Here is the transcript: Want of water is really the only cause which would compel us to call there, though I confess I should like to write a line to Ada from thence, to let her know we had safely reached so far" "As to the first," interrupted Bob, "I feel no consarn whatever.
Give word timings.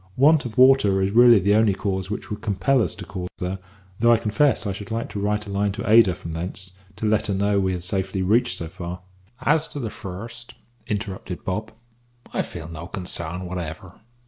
Want 0.17 0.45
of 0.45 0.57
water 0.57 0.99
is 1.03 1.11
really 1.11 1.37
the 1.37 1.53
only 1.53 1.75
cause 1.75 2.09
which 2.09 2.31
would 2.31 2.41
compel 2.41 2.81
us 2.81 2.95
to 2.95 3.05
call 3.05 3.27
there, 3.37 3.59
though 3.99 4.11
I 4.11 4.17
confess 4.17 4.65
I 4.65 4.71
should 4.71 4.89
like 4.89 5.09
to 5.09 5.19
write 5.19 5.45
a 5.45 5.51
line 5.51 5.71
to 5.73 5.87
Ada 5.87 6.15
from 6.15 6.31
thence, 6.31 6.71
to 6.95 7.05
let 7.05 7.27
her 7.27 7.35
know 7.35 7.59
we 7.59 7.73
had 7.73 7.83
safely 7.83 8.23
reached 8.23 8.57
so 8.57 8.67
far" 8.67 9.01
"As 9.53 9.67
to 9.67 9.79
the 9.79 9.91
first," 9.91 10.55
interrupted 10.87 11.45
Bob, 11.45 11.71
"I 12.33 12.41
feel 12.41 12.67
no 12.67 12.87
consarn 12.87 13.43
whatever. 13.45 14.01